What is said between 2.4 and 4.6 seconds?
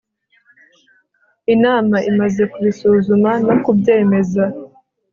kubisuzuma no kubyemeza